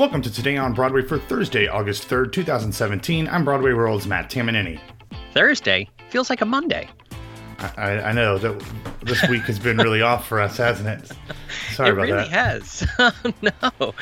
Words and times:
Welcome 0.00 0.22
to 0.22 0.32
Today 0.32 0.56
on 0.56 0.72
Broadway 0.72 1.02
for 1.02 1.18
Thursday, 1.18 1.68
August 1.68 2.08
3rd, 2.08 2.32
2017. 2.32 3.28
I'm 3.28 3.44
Broadway 3.44 3.74
World's 3.74 4.06
Matt 4.06 4.30
Tamanini. 4.30 4.80
Thursday 5.34 5.90
feels 6.08 6.30
like 6.30 6.40
a 6.40 6.46
Monday. 6.46 6.88
I, 7.76 8.00
I 8.00 8.12
know 8.12 8.38
that 8.38 8.64
this 9.02 9.28
week 9.28 9.42
has 9.42 9.58
been 9.58 9.76
really 9.76 10.00
off 10.00 10.26
for 10.26 10.40
us, 10.40 10.56
hasn't 10.56 10.88
it? 10.88 11.12
Sorry 11.74 11.90
it 11.90 11.92
about 11.92 12.02
really 12.04 12.12
that. 12.12 12.16
Really 12.16 12.30
has. 12.30 12.88
Oh, 12.98 13.12
no, 13.42 13.94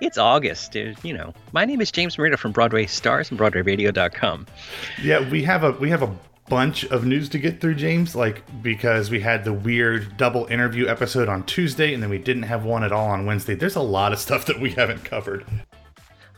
it's 0.00 0.16
August. 0.16 0.72
dude. 0.72 0.96
You 1.04 1.12
know, 1.12 1.34
my 1.52 1.66
name 1.66 1.82
is 1.82 1.92
James 1.92 2.16
Marino 2.16 2.38
from 2.38 2.52
Broadway 2.52 2.86
Stars 2.86 3.30
and 3.30 3.38
BroadwayRadio.com. 3.38 4.46
Yeah, 5.02 5.28
we 5.28 5.42
have 5.42 5.64
a 5.64 5.72
we 5.72 5.90
have 5.90 6.02
a 6.02 6.16
bunch 6.48 6.84
of 6.84 7.04
news 7.04 7.28
to 7.30 7.38
get 7.38 7.60
through, 7.60 7.74
James. 7.74 8.14
Like 8.14 8.62
because 8.62 9.10
we 9.10 9.20
had 9.20 9.44
the 9.44 9.52
weird 9.52 10.16
double 10.16 10.46
interview 10.46 10.86
episode 10.86 11.28
on 11.28 11.44
Tuesday, 11.44 11.94
and 11.94 12.02
then 12.02 12.10
we 12.10 12.18
didn't 12.18 12.44
have 12.44 12.64
one 12.64 12.84
at 12.84 12.92
all 12.92 13.08
on 13.08 13.26
Wednesday. 13.26 13.54
There's 13.54 13.76
a 13.76 13.82
lot 13.82 14.12
of 14.12 14.18
stuff 14.18 14.46
that 14.46 14.60
we 14.60 14.70
haven't 14.72 15.04
covered. 15.04 15.44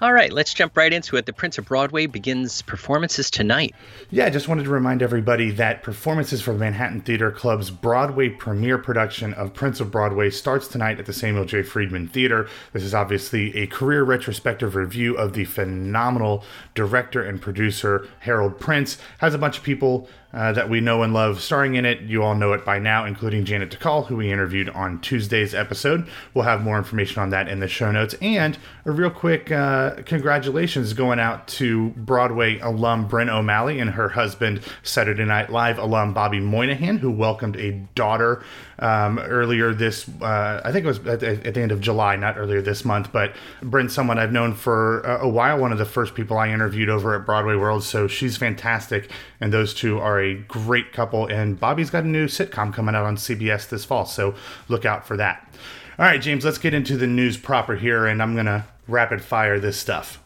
All 0.00 0.12
right, 0.12 0.32
let's 0.32 0.54
jump 0.54 0.76
right 0.76 0.92
into 0.92 1.16
it. 1.16 1.26
The 1.26 1.32
Prince 1.32 1.58
of 1.58 1.64
Broadway 1.64 2.06
begins 2.06 2.62
performances 2.62 3.32
tonight. 3.32 3.74
Yeah, 4.10 4.26
I 4.26 4.30
just 4.30 4.46
wanted 4.46 4.62
to 4.62 4.70
remind 4.70 5.02
everybody 5.02 5.50
that 5.50 5.82
performances 5.82 6.40
for 6.40 6.52
the 6.52 6.58
Manhattan 6.60 7.00
Theater 7.00 7.32
Club's 7.32 7.70
Broadway 7.70 8.28
premiere 8.28 8.78
production 8.78 9.34
of 9.34 9.54
Prince 9.54 9.80
of 9.80 9.90
Broadway 9.90 10.30
starts 10.30 10.68
tonight 10.68 11.00
at 11.00 11.06
the 11.06 11.12
Samuel 11.12 11.46
J. 11.46 11.64
Friedman 11.64 12.06
Theater. 12.06 12.48
This 12.72 12.84
is 12.84 12.94
obviously 12.94 13.56
a 13.56 13.66
career 13.66 14.04
retrospective 14.04 14.76
review 14.76 15.16
of 15.16 15.32
the 15.32 15.46
phenomenal 15.46 16.44
director 16.76 17.20
and 17.20 17.42
producer 17.42 18.06
Harold 18.20 18.60
Prince. 18.60 18.98
Has 19.18 19.34
a 19.34 19.38
bunch 19.38 19.58
of 19.58 19.64
people 19.64 20.08
uh, 20.32 20.52
that 20.52 20.68
we 20.68 20.80
know 20.80 21.02
and 21.02 21.14
love 21.14 21.40
starring 21.40 21.74
in 21.74 21.84
it. 21.84 22.02
You 22.02 22.22
all 22.22 22.34
know 22.34 22.52
it 22.52 22.64
by 22.64 22.78
now, 22.78 23.04
including 23.04 23.44
Janet 23.44 23.70
Dacal, 23.70 24.06
who 24.06 24.16
we 24.16 24.30
interviewed 24.30 24.68
on 24.70 25.00
Tuesday's 25.00 25.54
episode. 25.54 26.06
We'll 26.34 26.44
have 26.44 26.62
more 26.62 26.76
information 26.76 27.22
on 27.22 27.30
that 27.30 27.48
in 27.48 27.60
the 27.60 27.68
show 27.68 27.90
notes. 27.90 28.14
And 28.20 28.58
a 28.84 28.90
real 28.90 29.10
quick 29.10 29.50
uh, 29.50 29.87
congratulations 29.90 30.92
going 30.92 31.18
out 31.18 31.46
to 31.48 31.90
Broadway 31.90 32.58
alum 32.60 33.08
Bryn 33.08 33.28
O'Malley 33.28 33.80
and 33.80 33.90
her 33.90 34.08
husband, 34.08 34.62
Saturday 34.82 35.24
Night 35.24 35.50
Live 35.50 35.78
alum 35.78 36.14
Bobby 36.14 36.40
Moynihan, 36.40 36.98
who 36.98 37.10
welcomed 37.10 37.56
a 37.56 37.72
daughter 37.94 38.42
um, 38.78 39.18
earlier 39.18 39.74
this, 39.74 40.08
uh, 40.20 40.60
I 40.64 40.72
think 40.72 40.84
it 40.84 40.88
was 40.88 40.98
at, 41.06 41.22
at, 41.22 41.54
the 41.54 41.60
end 41.60 41.72
of 41.72 41.80
July, 41.80 42.16
not 42.16 42.38
earlier 42.38 42.62
this 42.62 42.84
month. 42.84 43.12
But 43.12 43.34
Bryn's 43.62 43.92
someone 43.92 44.18
I've 44.18 44.32
known 44.32 44.54
for 44.54 45.00
a 45.00 45.28
while, 45.28 45.58
one 45.58 45.72
of 45.72 45.78
the 45.78 45.84
first 45.84 46.14
people 46.14 46.38
I 46.38 46.50
interviewed 46.50 46.88
over 46.88 47.14
at 47.14 47.26
Broadway 47.26 47.56
World. 47.56 47.82
So 47.82 48.06
she's 48.06 48.36
fantastic. 48.36 49.10
And 49.40 49.52
those 49.52 49.74
two 49.74 49.98
are 49.98 50.20
a 50.20 50.34
great 50.34 50.92
couple. 50.92 51.26
And 51.26 51.58
Bobby's 51.58 51.90
got 51.90 52.04
a 52.04 52.08
new 52.08 52.26
sitcom 52.26 52.72
coming 52.72 52.94
out 52.94 53.04
on 53.04 53.16
CBS 53.16 53.68
this 53.68 53.84
fall. 53.84 54.06
So 54.06 54.34
look 54.68 54.84
out 54.84 55.06
for 55.06 55.16
that. 55.16 55.52
All 55.98 56.04
right, 56.04 56.20
James, 56.20 56.44
let's 56.44 56.58
get 56.58 56.74
into 56.74 56.96
the 56.96 57.08
news 57.08 57.36
proper 57.36 57.74
here. 57.74 58.06
And 58.06 58.22
I'm 58.22 58.34
going 58.34 58.46
to 58.46 58.64
rapid 58.88 59.22
fire 59.22 59.60
this 59.60 59.76
stuff. 59.76 60.22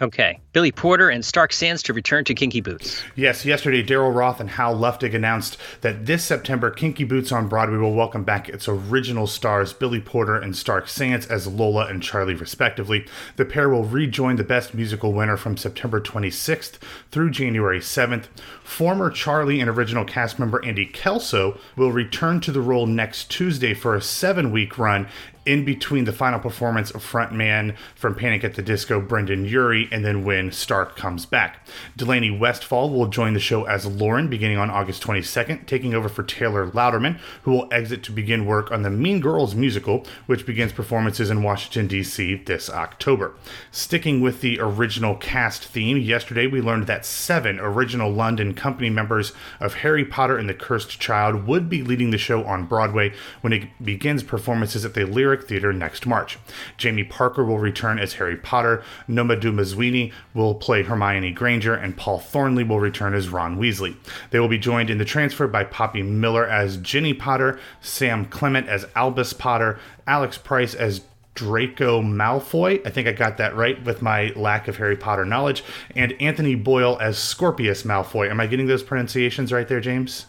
Okay. 0.00 0.40
Billy 0.52 0.72
Porter 0.72 1.08
and 1.08 1.24
Stark 1.24 1.52
Sands 1.52 1.82
to 1.84 1.92
return 1.92 2.24
to 2.24 2.34
Kinky 2.34 2.60
Boots. 2.60 3.02
Yes, 3.14 3.44
yesterday 3.44 3.82
Daryl 3.82 4.14
Roth 4.14 4.40
and 4.40 4.50
Hal 4.50 4.76
Luftig 4.76 5.14
announced 5.14 5.56
that 5.82 6.06
this 6.06 6.24
September 6.24 6.70
Kinky 6.70 7.04
Boots 7.04 7.30
on 7.30 7.48
Broadway 7.48 7.78
will 7.78 7.94
welcome 7.94 8.24
back 8.24 8.48
its 8.48 8.66
original 8.66 9.26
stars 9.28 9.72
Billy 9.72 10.00
Porter 10.00 10.34
and 10.34 10.56
Stark 10.56 10.88
Sands 10.88 11.26
as 11.26 11.46
Lola 11.46 11.86
and 11.86 12.02
Charlie 12.02 12.34
respectively. 12.34 13.06
The 13.36 13.44
pair 13.44 13.68
will 13.68 13.84
rejoin 13.84 14.36
the 14.36 14.44
Best 14.44 14.74
Musical 14.74 15.12
winner 15.12 15.36
from 15.36 15.56
September 15.56 16.00
26th 16.00 16.78
through 17.12 17.30
January 17.30 17.80
7th. 17.80 18.24
Former 18.64 19.10
Charlie 19.10 19.60
and 19.60 19.70
original 19.70 20.04
cast 20.04 20.40
member 20.40 20.64
Andy 20.64 20.86
Kelso 20.86 21.58
will 21.76 21.92
return 21.92 22.40
to 22.40 22.50
the 22.50 22.60
role 22.60 22.86
next 22.86 23.30
Tuesday 23.30 23.74
for 23.74 23.94
a 23.94 24.00
7-week 24.00 24.76
run 24.76 25.08
in 25.46 25.64
between 25.64 26.04
the 26.04 26.12
final 26.12 26.38
performance 26.38 26.90
of 26.90 27.04
frontman 27.04 27.76
from 27.94 28.14
Panic 28.14 28.44
at 28.44 28.54
the 28.54 28.62
Disco, 28.62 29.00
Brendon 29.00 29.44
Urie, 29.44 29.88
and 29.92 30.04
then 30.04 30.24
when 30.24 30.50
Stark 30.52 30.96
comes 30.96 31.26
back. 31.26 31.66
Delaney 31.96 32.30
Westfall 32.30 32.90
will 32.90 33.08
join 33.08 33.34
the 33.34 33.40
show 33.40 33.64
as 33.64 33.86
Lauren 33.86 34.28
beginning 34.28 34.58
on 34.58 34.70
August 34.70 35.02
22nd, 35.02 35.66
taking 35.66 35.94
over 35.94 36.08
for 36.08 36.22
Taylor 36.22 36.70
Louderman, 36.70 37.18
who 37.42 37.50
will 37.50 37.68
exit 37.72 38.02
to 38.04 38.12
begin 38.12 38.46
work 38.46 38.70
on 38.70 38.82
the 38.82 38.90
Mean 38.90 39.20
Girls 39.20 39.54
musical, 39.54 40.06
which 40.26 40.46
begins 40.46 40.72
performances 40.72 41.30
in 41.30 41.42
Washington, 41.42 41.86
D.C. 41.86 42.36
this 42.46 42.70
October. 42.70 43.34
Sticking 43.70 44.20
with 44.20 44.40
the 44.40 44.58
original 44.60 45.16
cast 45.16 45.64
theme, 45.64 45.98
yesterday 45.98 46.46
we 46.46 46.60
learned 46.60 46.86
that 46.86 47.04
seven 47.04 47.58
original 47.60 48.10
London 48.10 48.54
company 48.54 48.90
members 48.90 49.32
of 49.60 49.74
Harry 49.74 50.04
Potter 50.04 50.38
and 50.38 50.48
the 50.48 50.54
Cursed 50.54 51.00
Child 51.00 51.46
would 51.46 51.68
be 51.68 51.82
leading 51.82 52.10
the 52.10 52.18
show 52.18 52.44
on 52.44 52.66
Broadway 52.66 53.12
when 53.40 53.52
it 53.52 53.68
begins 53.82 54.22
performances 54.22 54.84
at 54.84 54.94
the 54.94 55.04
Lyric 55.04 55.33
Theater 55.42 55.72
next 55.72 56.06
March. 56.06 56.38
Jamie 56.76 57.02
Parker 57.02 57.44
will 57.44 57.58
return 57.58 57.98
as 57.98 58.14
Harry 58.14 58.36
Potter, 58.36 58.84
Noma 59.08 59.36
Dumezweni 59.36 60.12
will 60.34 60.54
play 60.54 60.82
Hermione 60.82 61.32
Granger, 61.32 61.74
and 61.74 61.96
Paul 61.96 62.18
Thornley 62.18 62.62
will 62.62 62.78
return 62.78 63.14
as 63.14 63.28
Ron 63.28 63.58
Weasley. 63.58 63.96
They 64.30 64.38
will 64.38 64.48
be 64.48 64.58
joined 64.58 64.90
in 64.90 64.98
the 64.98 65.04
transfer 65.04 65.46
by 65.46 65.64
Poppy 65.64 66.02
Miller 66.02 66.46
as 66.46 66.76
Ginny 66.76 67.14
Potter, 67.14 67.58
Sam 67.80 68.26
Clemmett 68.26 68.66
as 68.66 68.86
Albus 68.94 69.32
Potter, 69.32 69.78
Alex 70.06 70.38
Price 70.38 70.74
as 70.74 71.02
Draco 71.34 72.00
Malfoy. 72.00 72.86
I 72.86 72.90
think 72.90 73.08
I 73.08 73.12
got 73.12 73.38
that 73.38 73.56
right 73.56 73.82
with 73.84 74.02
my 74.02 74.32
lack 74.36 74.68
of 74.68 74.76
Harry 74.76 74.96
Potter 74.96 75.24
knowledge. 75.24 75.64
And 75.96 76.12
Anthony 76.20 76.54
Boyle 76.54 76.96
as 77.00 77.18
Scorpius 77.18 77.82
Malfoy. 77.82 78.30
Am 78.30 78.40
I 78.40 78.46
getting 78.46 78.66
those 78.66 78.82
pronunciations 78.82 79.52
right 79.52 79.66
there, 79.66 79.80
James? 79.80 80.26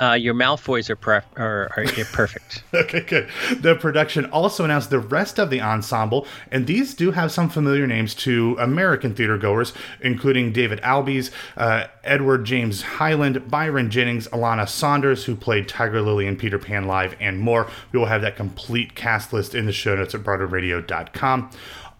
Uh, 0.00 0.12
your 0.12 0.34
Malfoys 0.34 0.88
are, 0.90 0.96
pref- 0.96 1.26
are, 1.36 1.70
are 1.76 1.84
perfect. 2.12 2.62
okay, 2.74 3.00
good. 3.00 3.28
The 3.60 3.74
production 3.74 4.26
also 4.26 4.64
announced 4.64 4.90
the 4.90 5.00
rest 5.00 5.38
of 5.38 5.50
the 5.50 5.60
ensemble, 5.60 6.26
and 6.52 6.66
these 6.66 6.94
do 6.94 7.10
have 7.10 7.32
some 7.32 7.48
familiar 7.48 7.86
names 7.86 8.14
to 8.14 8.56
American 8.60 9.14
theater 9.14 9.36
goers, 9.36 9.72
including 10.00 10.52
David 10.52 10.80
Abeles, 10.82 11.30
uh, 11.56 11.86
Edward 12.04 12.44
James 12.44 12.82
Hyland, 12.82 13.50
Byron 13.50 13.90
Jennings, 13.90 14.28
Alanna 14.28 14.68
Saunders, 14.68 15.24
who 15.24 15.34
played 15.34 15.68
Tiger 15.68 16.00
Lily 16.00 16.26
in 16.26 16.36
Peter 16.36 16.58
Pan 16.58 16.86
Live, 16.86 17.16
and 17.18 17.40
more. 17.40 17.68
We 17.92 17.98
will 17.98 18.06
have 18.06 18.22
that 18.22 18.36
complete 18.36 18.94
cast 18.94 19.32
list 19.32 19.54
in 19.54 19.66
the 19.66 19.72
show 19.72 19.96
notes 19.96 20.14
at 20.14 20.22
BroadwayRadio.com. 20.22 21.50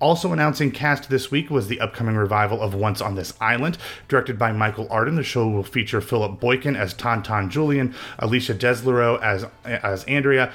Also 0.00 0.32
announcing 0.32 0.70
cast 0.70 1.10
this 1.10 1.30
week 1.30 1.50
was 1.50 1.66
the 1.66 1.80
upcoming 1.80 2.14
revival 2.14 2.62
of 2.62 2.72
Once 2.72 3.00
on 3.00 3.16
This 3.16 3.34
Island, 3.40 3.78
directed 4.06 4.38
by 4.38 4.52
Michael 4.52 4.86
Arden. 4.90 5.16
The 5.16 5.24
show 5.24 5.48
will 5.48 5.64
feature 5.64 6.00
Philip 6.00 6.38
Boykin 6.38 6.76
as 6.76 6.94
Tonton 6.94 7.50
Julian, 7.50 7.94
Alysha 8.20 8.56
Deslorieux 8.56 9.20
as 9.20 9.46
as 9.64 10.04
Andrea, 10.04 10.52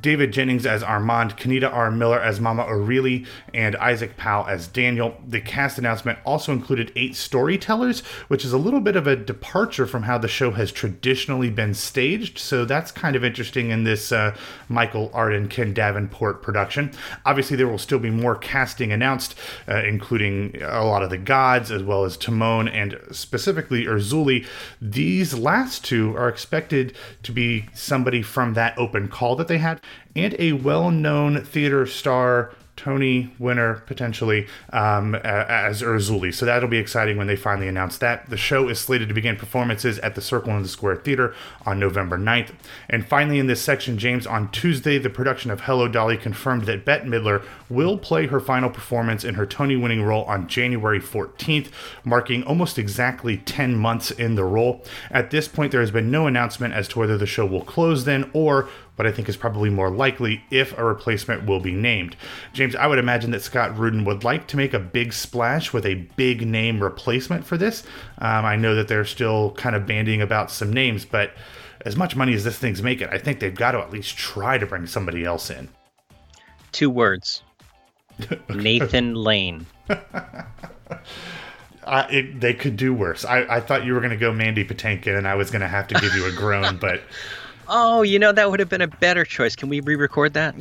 David 0.00 0.32
Jennings 0.32 0.66
as 0.66 0.82
Armand, 0.82 1.36
Kenita 1.36 1.72
R. 1.72 1.90
Miller 1.90 2.20
as 2.20 2.40
Mama 2.40 2.64
Euralie, 2.64 3.26
and 3.52 3.76
Isaac 3.76 4.16
Powell 4.16 4.46
as 4.46 4.66
Daniel. 4.66 5.16
The 5.26 5.40
cast 5.40 5.78
announcement 5.78 6.18
also 6.24 6.52
included 6.52 6.92
eight 6.96 7.14
storytellers, 7.14 8.00
which 8.28 8.44
is 8.44 8.52
a 8.52 8.58
little 8.58 8.80
bit 8.80 8.96
of 8.96 9.06
a 9.06 9.16
departure 9.16 9.86
from 9.86 10.04
how 10.04 10.18
the 10.18 10.28
show 10.28 10.52
has 10.52 10.72
traditionally 10.72 11.50
been 11.50 11.74
staged. 11.74 12.38
So 12.38 12.64
that's 12.64 12.90
kind 12.90 13.16
of 13.16 13.24
interesting 13.24 13.70
in 13.70 13.84
this 13.84 14.10
uh, 14.10 14.36
Michael 14.68 15.10
Arden, 15.12 15.48
Ken 15.48 15.72
Davenport 15.72 16.42
production. 16.42 16.92
Obviously, 17.24 17.56
there 17.56 17.68
will 17.68 17.78
still 17.78 17.98
be 17.98 18.10
more 18.10 18.36
casting 18.36 18.92
announced, 18.92 19.34
uh, 19.68 19.82
including 19.84 20.60
a 20.62 20.84
lot 20.84 21.02
of 21.02 21.10
the 21.10 21.18
gods, 21.18 21.70
as 21.70 21.82
well 21.82 22.04
as 22.04 22.16
Ti 22.16 22.32
Moune 22.32 22.68
and 22.68 22.98
specifically 23.10 23.84
Erzulie. 23.84 24.46
These 24.80 25.34
last 25.34 25.84
two 25.84 26.16
are 26.16 26.28
expected 26.28 26.96
to 27.22 27.32
be 27.32 27.66
somebody 27.74 28.22
from 28.22 28.54
that 28.54 28.76
open 28.78 29.08
call 29.08 29.36
that 29.36 29.48
they 29.48 29.58
had 29.58 29.80
and 30.16 30.34
a 30.38 30.52
well 30.52 30.90
known 30.90 31.42
theater 31.42 31.86
star 31.86 32.52
Tony 32.76 33.32
winner 33.38 33.82
potentially 33.86 34.46
um, 34.72 35.14
as 35.14 35.80
Erzulie. 35.80 36.34
So 36.34 36.44
that'll 36.44 36.68
be 36.68 36.78
exciting 36.78 37.16
when 37.16 37.28
they 37.28 37.36
finally 37.36 37.68
announce 37.68 37.98
that. 37.98 38.28
The 38.28 38.36
show 38.36 38.68
is 38.68 38.80
slated 38.80 39.08
to 39.08 39.14
begin 39.14 39.36
performances 39.36 39.98
at 40.00 40.14
the 40.14 40.20
Circle 40.20 40.56
in 40.56 40.62
the 40.62 40.68
Square 40.68 40.96
Theater 40.96 41.34
on 41.64 41.78
November 41.78 42.18
9th. 42.18 42.50
And 42.90 43.06
finally, 43.06 43.38
in 43.38 43.46
this 43.46 43.62
section, 43.62 43.96
James, 43.96 44.26
on 44.26 44.50
Tuesday, 44.50 44.98
the 44.98 45.10
production 45.10 45.50
of 45.50 45.62
Hello 45.62 45.86
Dolly 45.86 46.16
confirmed 46.16 46.64
that 46.64 46.84
Bette 46.84 47.06
Midler 47.06 47.44
will 47.70 47.96
play 47.96 48.26
her 48.26 48.40
final 48.40 48.70
performance 48.70 49.24
in 49.24 49.36
her 49.36 49.46
Tony 49.46 49.76
winning 49.76 50.02
role 50.02 50.24
on 50.24 50.48
January 50.48 51.00
14th, 51.00 51.68
marking 52.02 52.42
almost 52.42 52.76
exactly 52.76 53.38
10 53.38 53.76
months 53.76 54.10
in 54.10 54.34
the 54.34 54.44
role. 54.44 54.84
At 55.10 55.30
this 55.30 55.46
point, 55.46 55.70
there 55.70 55.80
has 55.80 55.92
been 55.92 56.10
no 56.10 56.26
announcement 56.26 56.74
as 56.74 56.88
to 56.88 56.98
whether 56.98 57.16
the 57.16 57.26
show 57.26 57.46
will 57.46 57.64
close 57.64 58.04
then 58.04 58.30
or 58.32 58.68
but 58.96 59.06
I 59.06 59.12
think 59.12 59.28
is 59.28 59.36
probably 59.36 59.70
more 59.70 59.90
likely 59.90 60.44
if 60.50 60.76
a 60.78 60.84
replacement 60.84 61.46
will 61.46 61.60
be 61.60 61.72
named. 61.72 62.16
James, 62.52 62.76
I 62.76 62.86
would 62.86 62.98
imagine 62.98 63.30
that 63.32 63.42
Scott 63.42 63.76
Rudin 63.76 64.04
would 64.04 64.24
like 64.24 64.46
to 64.48 64.56
make 64.56 64.74
a 64.74 64.78
big 64.78 65.12
splash 65.12 65.72
with 65.72 65.84
a 65.86 65.94
big 66.16 66.46
name 66.46 66.82
replacement 66.82 67.44
for 67.44 67.56
this. 67.56 67.82
Um, 68.18 68.44
I 68.44 68.56
know 68.56 68.74
that 68.74 68.88
they're 68.88 69.04
still 69.04 69.52
kind 69.52 69.74
of 69.74 69.86
bandying 69.86 70.22
about 70.22 70.50
some 70.50 70.72
names, 70.72 71.04
but 71.04 71.32
as 71.84 71.96
much 71.96 72.16
money 72.16 72.34
as 72.34 72.44
this 72.44 72.58
thing's 72.58 72.82
making, 72.82 73.08
I 73.08 73.18
think 73.18 73.40
they've 73.40 73.54
got 73.54 73.72
to 73.72 73.78
at 73.78 73.90
least 73.90 74.16
try 74.16 74.58
to 74.58 74.66
bring 74.66 74.86
somebody 74.86 75.24
else 75.24 75.50
in. 75.50 75.68
Two 76.72 76.90
words 76.90 77.42
Nathan 78.48 79.14
Lane. 79.14 79.66
Uh, 81.84 82.06
it, 82.10 82.40
they 82.40 82.54
could 82.54 82.76
do 82.76 82.94
worse. 82.94 83.26
I, 83.26 83.40
I 83.42 83.60
thought 83.60 83.84
you 83.84 83.92
were 83.92 84.00
going 84.00 84.10
to 84.10 84.16
go 84.16 84.32
Mandy 84.32 84.64
Patinkin, 84.64 85.18
and 85.18 85.28
I 85.28 85.34
was 85.34 85.50
going 85.50 85.60
to 85.60 85.68
have 85.68 85.86
to 85.88 85.94
give 86.00 86.14
you 86.14 86.26
a 86.26 86.32
groan, 86.32 86.78
but 86.78 87.02
Oh, 87.68 88.02
you 88.02 88.18
know 88.18 88.32
that 88.32 88.50
would 88.50 88.60
have 88.60 88.68
been 88.68 88.82
a 88.82 88.88
better 88.88 89.24
choice. 89.24 89.56
Can 89.56 89.68
we 89.68 89.80
re-record 89.80 90.34
that? 90.34 90.54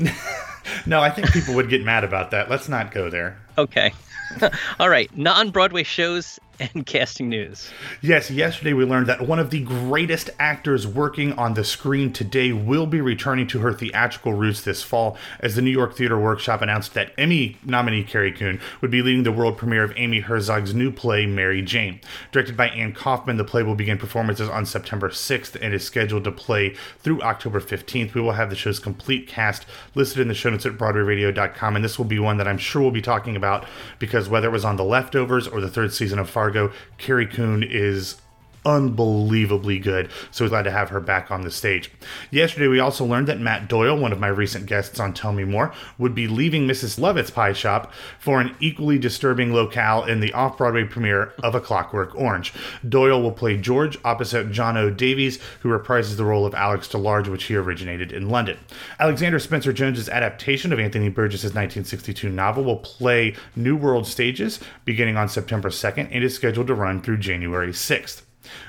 no, 0.86 1.02
I 1.02 1.10
think 1.10 1.32
people 1.32 1.54
would 1.56 1.70
get 1.70 1.84
mad 1.84 2.04
about 2.04 2.32
that. 2.32 2.50
Let's 2.50 2.70
not 2.70 2.92
go 2.92 3.10
there. 3.10 3.38
Okay. 3.58 3.94
All 4.80 4.90
right. 4.90 5.16
Non 5.18 5.52
Broadway 5.52 5.84
shows 5.84 6.40
and 6.60 6.86
casting 6.86 7.30
news. 7.30 7.70
Yes, 8.02 8.30
yesterday 8.30 8.74
we 8.74 8.86
learned 8.86 9.08
that 9.08 9.28
one 9.28 9.40
of 9.40 9.50
the 9.50 9.62
greatest 9.62 10.30
actors 10.40 10.86
working 10.86 11.34
on 11.34 11.54
the 11.54 11.64
screen 11.64 12.14
today 12.14 12.52
will 12.52 12.86
be 12.86 13.02
returning 13.02 13.48
to 13.48 13.60
her 13.60 13.74
theatrical 13.74 14.34
roots 14.34 14.62
this 14.62 14.84
fall 14.84 15.18
as 15.40 15.56
the 15.56 15.62
New 15.62 15.72
York 15.72 15.96
Theater 15.96 16.20
Workshop 16.20 16.62
announced 16.62 16.94
that 16.94 17.12
Emmy 17.18 17.58
nominee 17.64 18.04
Carrie 18.04 18.32
Coon 18.32 18.60
would 18.82 18.92
be 18.92 19.02
leading 19.02 19.24
the 19.24 19.32
world 19.32 19.58
premiere 19.58 19.84
of 19.84 19.94
Amy 19.96 20.20
Herzog's 20.20 20.74
new 20.74 20.92
play, 20.92 21.26
Mary 21.26 21.62
Jane. 21.62 22.00
Directed 22.32 22.56
by 22.56 22.70
Anne 22.70 22.94
Kauffman, 22.94 23.38
the 23.38 23.44
play 23.44 23.64
will 23.64 23.76
begin 23.76 23.98
performances 23.98 24.50
on 24.50 24.66
September 24.66 25.10
6th 25.10 25.58
and 25.62 25.74
is 25.74 25.84
scheduled 25.84 26.24
to 26.26 26.32
play 26.32 26.76
through 27.00 27.22
October 27.22 27.60
15th. 27.60 28.14
We 28.14 28.22
will 28.22 28.34
have 28.34 28.50
the 28.50 28.56
show's 28.56 28.80
complete 28.80 29.28
cast 29.28 29.66
listed 29.96 30.20
in 30.20 30.28
the 30.28 30.34
show 30.34 30.50
notes 30.50 30.66
at 30.66 30.74
BroadwayRadio.com, 30.74 31.76
and 31.76 31.84
this 31.84 31.98
will 31.98 32.06
be 32.06 32.20
one 32.20 32.38
that 32.38 32.48
I'm 32.48 32.58
sure 32.58 32.82
we'll 32.82 32.92
be 32.92 33.02
talking 33.02 33.36
about 33.36 33.66
because 34.00 34.30
whether 34.30 34.48
it 34.48 34.52
was 34.52 34.66
on 34.66 34.76
The 34.76 34.84
Leftovers 34.84 35.48
or 35.48 35.62
the 35.62 35.70
third 35.70 35.94
season 35.94 36.20
of 36.20 36.30
Fargo, 36.30 36.43
Fargo, 36.44 36.74
Carrie 36.98 37.26
Coon 37.26 37.64
is 37.64 38.18
unbelievably 38.66 39.80
good. 39.80 40.10
So 40.32 40.46
we're 40.46 40.50
glad 40.50 40.64
to 40.64 40.72
have 40.72 40.90
her 40.90 41.00
back 41.00 41.32
on 41.32 41.42
the 41.42 41.52
stage. 41.52 41.92
Yesterday, 42.32 42.68
we 42.68 42.80
also 42.80 43.06
learned 43.06 43.28
that 43.28 43.40
Matt 43.40 43.68
Doyle, 43.68 43.98
one 43.98 44.12
of 44.12 44.20
my 44.20 44.28
recent 44.28 44.66
guests 44.66 45.00
on 45.00 45.14
Tell 45.14 45.34
Me 45.34 45.44
More, 45.44 45.74
would 45.98 46.16
be 46.16 46.28
leaving 46.28 46.68
Mrs. 46.68 47.00
Lovett's 47.00 47.32
Pie 47.32 47.54
Shop 47.54 47.92
for 48.20 48.40
an 48.40 48.56
equally 48.60 48.98
disturbing 48.98 49.54
locale 49.54 50.04
in 50.04 50.20
the 50.20 50.34
off 50.34 50.58
Broadway 50.58 50.84
premiere 50.84 51.34
of 51.44 51.56
A 51.56 51.62
Clockwork 51.62 52.16
Orange. 52.16 52.54
Doyle 52.88 53.22
will 53.22 53.32
play 53.32 53.58
George 53.58 53.98
opposite 54.04 54.52
Jonno 54.52 54.96
Davies, 54.96 55.40
who 55.62 55.70
reprises 55.70 56.18
the 56.18 56.26
role 56.26 56.46
of 56.46 56.56
Alex 56.56 56.88
DeLarge, 56.88 57.28
which 57.28 57.46
he 57.46 57.56
originated 57.56 58.12
in 58.12 58.30
London. 58.30 58.58
Alexander 59.00 59.40
Spencer 59.40 59.74
Jones's 59.74 60.10
adaptation 60.10 60.72
of 60.72 60.80
Anthony 60.80 61.10
Burgess's 61.10 61.54
1962 61.54 62.30
novel 62.30 62.64
will 62.64 62.78
play 62.78 63.36
New 63.56 63.76
World 63.76 64.08
stages 64.08 64.60
beginning 64.86 65.18
on 65.18 65.30
September 65.30 65.70
2nd 65.70 66.10
and 66.12 66.24
is 66.24 66.36
scheduled 66.36 66.68
to 66.68 66.74
run 66.74 67.02
through 67.02 67.18
January 67.18 67.72
6th. 67.72 68.22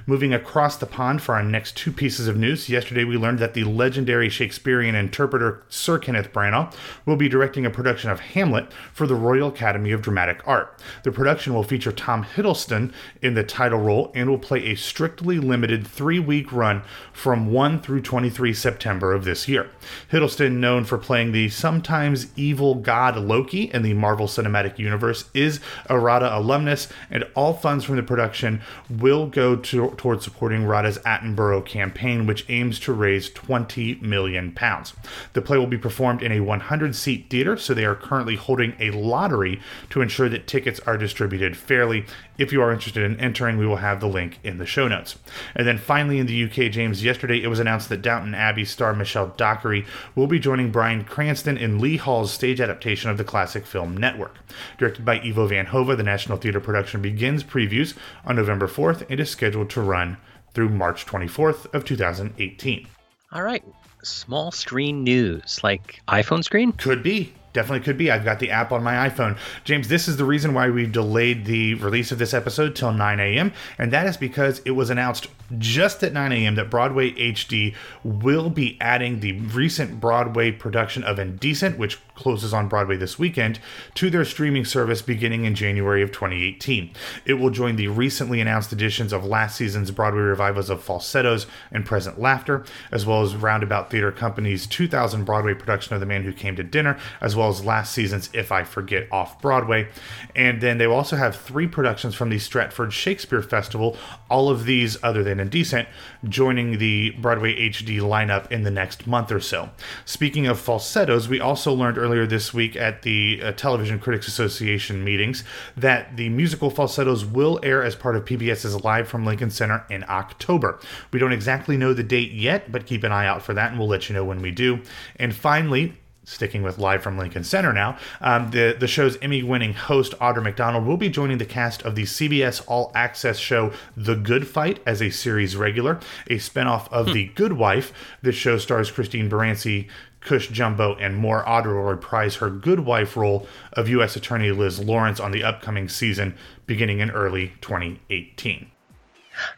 Moving 0.07 0.35
across 0.35 0.77
the 0.77 0.87
pond 0.87 1.23
for 1.23 1.35
our 1.35 1.43
next 1.43 1.77
two 1.77 1.93
pieces 1.93 2.29
of 2.29 2.37
news, 2.37 2.69
yesterday 2.69 3.05
we 3.05 3.17
learned 3.17 3.39
that 3.39 3.55
the 3.55 3.65
legendary 3.65 4.29
Shakespearean 4.29 4.95
interpreter 4.95 5.63
Sir 5.69 5.99
Kenneth 5.99 6.33
Branagh 6.33 6.75
will 7.07 7.17
be 7.17 7.29
directing 7.29 7.67
a 7.67 7.71
production 7.71 8.11
of 8.11 8.21
Hamlet 8.21 8.73
for 8.93 9.07
the 9.07 9.15
Royal 9.15 9.49
Academy 9.49 9.93
of 9.93 10.03
Dramatic 10.03 10.47
Art. 10.47 10.79
The 11.03 11.13
production 11.13 11.55
will 11.55 11.63
feature 11.63 11.93
Tom 11.93 12.25
Hiddleston 12.25 12.93
in 13.23 13.35
the 13.35 13.45
title 13.45 13.81
role 13.81 14.13
and 14.15 14.29
will 14.29 14.39
play 14.39 14.67
a 14.67 14.75
strictly 14.75 15.39
limited 15.39 15.87
three 15.87 16.19
week 16.19 16.53
run 16.53 16.83
from 17.13 17.53
1 17.53 17.81
through 17.81 18.03
23 18.03 18.53
September 18.53 19.13
of 19.13 19.25
this 19.25 19.49
year. 19.49 19.71
Hiddleston, 20.11 20.55
known 20.57 20.85
for 20.85 20.99
playing 20.99 21.33
the 21.33 21.49
sometimes 21.49 22.27
evil 22.37 22.75
god 22.75 23.17
Loki 23.17 23.65
in 23.73 23.83
the 23.83 23.95
Marvel 23.95 24.27
Cinematic 24.27 24.79
Universe, 24.79 25.31
is 25.35 25.61
a 25.87 25.99
RADA 25.99 26.37
alumnus, 26.37 26.89
and 27.11 27.25
all 27.35 27.55
funds 27.55 27.85
from 27.85 27.97
the 27.97 28.03
production 28.03 28.61
will 28.91 29.27
go 29.27 29.57
to, 29.65 29.91
towards 29.97 30.25
supporting 30.25 30.67
RADA's 30.67 30.99
Attenborough 30.99 31.65
campaign, 31.65 32.27
which 32.27 32.45
aims 32.49 32.79
to 32.81 32.93
raise 32.93 33.31
20 33.31 33.97
million 33.97 34.53
pounds. 34.53 34.95
The 35.33 35.43
play 35.43 35.59
will 35.59 35.67
be 35.67 35.79
performed 35.79 36.23
in 36.23 36.33
a 36.33 36.41
100 36.41 36.95
seat 36.95 37.27
theater, 37.31 37.57
so 37.57 37.75
they 37.75 37.85
are 37.85 37.95
currently 37.95 38.37
holding 38.37 38.75
a 38.79 38.91
lottery 38.91 39.61
to 39.91 40.01
ensure 40.01 40.29
that 40.29 40.47
tickets 40.47 40.81
are 40.81 40.97
distributed 40.97 41.57
fairly. 41.57 42.07
If 42.37 42.53
you 42.53 42.63
are 42.63 42.73
interested 42.73 43.05
in 43.05 43.21
entering, 43.21 43.59
we 43.59 43.67
will 43.67 43.77
have 43.77 44.01
the 44.01 44.09
link 44.09 44.39
in 44.43 44.59
the 44.59 44.67
show 44.67 44.89
notes. 44.89 45.19
And 45.55 45.67
then 45.67 45.79
finally, 45.79 46.19
in 46.19 46.27
the 46.27 46.45
UK, 46.45 46.71
James, 46.73 47.05
yesterday 47.05 47.43
it 47.43 47.49
was 47.49 47.61
announced 47.61 47.89
that 47.89 48.03
Downton 48.03 48.35
Abbey 48.35 48.65
star 48.65 48.93
Michelle 48.95 49.29
Dockery 49.37 49.87
will 50.15 50.27
be 50.27 50.39
joining 50.39 50.71
Bryan 50.71 51.05
Cranston 51.05 51.57
in 51.57 51.79
Lee 51.79 51.97
Hall's 51.97 52.33
stage 52.33 52.61
adaptation 52.61 53.11
of 53.11 53.19
the 53.19 53.25
classic 53.25 53.67
film 53.67 53.97
Network. 53.97 54.39
Directed 54.79 55.05
by 55.05 55.21
Ivo 55.21 55.47
Van 55.47 55.67
Hove, 55.67 55.97
the 55.97 56.03
National 56.03 56.39
Theatre 56.39 56.61
production 56.61 57.01
begins 57.01 57.45
previews 57.45 57.95
on 58.25 58.37
November 58.37 58.67
4th 58.67 59.07
and 59.09 59.21
is 59.21 59.31
scheduled 59.31 59.54
to 59.63 59.81
run 59.81 60.17
through 60.55 60.71
March 60.71 61.07
24th 61.07 61.73
of 61.75 61.85
2018. 61.85 62.89
All 63.33 63.43
right, 63.43 63.63
small 64.03 64.51
screen 64.51 65.05
news, 65.05 65.61
like 65.63 66.01
iPhone 66.09 66.43
screen? 66.43 66.73
Could 66.73 67.03
be 67.03 67.35
definitely 67.55 67.85
could 67.85 67.97
be. 67.97 68.11
I've 68.11 68.25
got 68.25 68.41
the 68.41 68.51
app 68.51 68.73
on 68.73 68.83
my 68.83 69.09
iPhone. 69.09 69.39
James, 69.65 69.89
this 69.89 70.07
is 70.09 70.19
the 70.19 70.25
reason 70.27 70.53
why 70.53 70.69
we 70.69 70.87
delayed 70.87 71.47
the 71.47 71.75
release 71.75 72.13
of 72.13 72.19
this 72.19 72.35
episode 72.35 72.77
till 72.77 72.93
9 72.93 73.21
a.m., 73.21 73.53
and 73.79 73.91
that 73.93 74.07
is 74.07 74.19
because 74.19 74.61
it 74.67 74.73
was 74.73 74.91
announced 74.91 75.29
just 75.59 76.03
at 76.03 76.13
9 76.13 76.33
a.m. 76.33 76.57
that 76.57 76.69
Broadway 76.69 77.13
HD 77.13 77.75
will 78.03 78.51
be 78.51 78.77
adding 78.81 79.21
the 79.21 79.41
recent 79.41 80.01
Broadway 80.01 80.51
production 80.51 81.05
of 81.05 81.19
Indecent, 81.19 81.79
which 81.79 81.99
closes 82.15 82.55
on 82.55 82.69
Broadway 82.69 82.97
this 82.97 83.19
weekend, 83.19 83.59
to 83.95 84.11
their 84.11 84.25
streaming 84.25 84.65
service 84.65 85.03
beginning 85.03 85.45
in 85.45 85.55
January 85.55 86.03
of 86.03 86.13
2018. 86.13 86.91
It 87.25 87.35
will 87.35 87.51
join 87.51 87.77
the 87.77 87.89
recently 87.89 88.41
announced 88.41 88.73
editions 88.73 89.13
of 89.13 89.25
last 89.25 89.57
season's 89.57 89.91
Broadway 89.91 90.21
revivals 90.21 90.71
of 90.71 90.83
Falsettos 90.83 91.47
and 91.71 91.85
Present 91.85 92.21
Laughter, 92.21 92.65
as 92.91 93.05
well 93.05 93.23
as 93.23 93.35
Roundabout 93.35 93.91
Theater 93.91 94.13
Company's 94.13 94.67
2000 94.67 95.25
Broadway 95.25 95.55
production 95.55 95.95
of 95.95 96.01
The 96.01 96.07
Man 96.07 96.23
Who 96.23 96.33
Came 96.33 96.57
to 96.57 96.63
Dinner, 96.63 96.99
as 97.21 97.35
well 97.35 97.49
as 97.49 97.65
last 97.65 97.93
season's 97.93 98.31
If 98.33 98.53
I 98.53 98.65
Forget 98.65 99.09
off 99.11 99.41
Broadway. 99.41 99.89
And 100.35 100.61
then 100.61 100.79
they 100.79 100.87
will 100.87 100.97
also 100.97 101.17
have 101.17 101.37
three 101.37 101.67
productions 101.67 102.15
from 102.15 102.31
the 102.31 102.39
Stratford 102.39 102.93
Shakespeare 102.93 103.43
Festival, 103.43 103.97
all 104.31 104.49
of 104.49 104.65
these 104.65 104.97
other 105.03 105.23
than 105.23 105.41
Indecent, 105.41 105.89
joining 106.29 106.79
the 106.79 107.11
Broadway 107.11 107.69
HD 107.69 107.99
lineup 108.01 108.51
in 108.51 108.63
the 108.63 108.71
next 108.71 109.07
month 109.07 109.33
or 109.33 109.41
so. 109.41 109.71
Speaking 110.05 110.47
of 110.47 110.61
falsettos, 110.61 111.29
we 111.29 111.41
also 111.41 111.73
learned 111.73 111.99
earlier 112.05 112.27
this 112.27 112.53
week 112.53 112.77
at 112.77 113.01
the 113.01 113.41
uh, 113.43 113.53
Television 113.53 113.99
Critics 113.99 114.29
Association 114.29 115.03
meetings 115.03 115.43
that 115.75 116.19
the 116.19 116.29
musical 116.29 116.69
falsettos 116.69 117.25
will 117.25 117.59
air 117.63 117.83
as 117.83 117.97
part 117.97 118.15
of 118.15 118.27
PBS's 118.27 118.85
Live 118.85 119.09
from 119.09 119.25
Lincoln 119.25 119.49
Center 119.49 119.87
in 119.89 120.05
October. 120.07 120.79
We 121.13 121.19
don't 121.19 121.33
exactly 121.33 121.79
know 121.79 121.95
the 121.95 122.03
date 122.03 122.33
yet, 122.33 122.71
but 122.71 122.85
keep 122.85 123.05
an 123.05 123.13
eye 123.13 123.27
out 123.27 123.41
for 123.41 123.55
that 123.55 123.71
and 123.71 123.79
we'll 123.79 123.89
let 123.89 124.11
you 124.11 124.15
know 124.15 124.25
when 124.25 124.43
we 124.43 124.51
do. 124.51 124.83
And 125.17 125.35
finally, 125.35 125.95
sticking 126.25 126.63
with 126.63 126.79
live 126.79 127.03
from 127.03 127.17
Lincoln 127.17 127.45
Center 127.45 127.73
now, 127.73 127.97
um, 128.21 128.51
the 128.51 128.77
the 128.79 128.87
show's 128.87 129.17
Emmy-winning 129.23 129.75
host 129.75 130.13
Audra 130.21 130.43
McDonald 130.43 130.87
will 130.87 130.97
be 130.97 131.09
joining 131.09 131.39
the 131.39 131.45
cast 131.45 131.83
of 131.83 131.95
the 131.95 132.03
CBS 132.03 132.63
All 132.67 132.91
Access 132.95 133.39
show 133.39 133.73
The 133.97 134.17
Good 134.17 134.47
Fight 134.47 134.81
as 134.87 135.01
a 135.01 135.11
series 135.11 135.57
regular, 135.57 136.01
a 136.27 136.37
spinoff 136.37 136.91
of 136.93 137.07
hmm. 137.07 137.13
The 137.13 137.27
Good 137.35 137.55
Wife. 137.55 137.93
This 138.23 138.35
show 138.35 138.59
stars 138.59 138.91
Christine 138.91 139.31
Baranski, 139.31 139.89
Cush 140.25 140.49
Jumbo, 140.49 140.97
and 140.97 141.17
more. 141.17 141.45
Audra 141.45 141.75
will 141.75 141.83
reprise 141.83 142.37
her 142.37 142.51
good 142.51 142.81
wife 142.81 143.17
role 143.17 143.47
of 143.75 143.89
U.S. 143.89 144.17
Attorney 144.17 144.51
Liz 144.51 144.81
Lawrence 144.81 145.21
on 145.21 145.31
the 145.31 145.45
upcoming 145.45 145.89
season, 145.89 146.35
beginning 146.67 147.01
in 147.01 147.11
early 147.11 147.53
2018. 147.61 148.67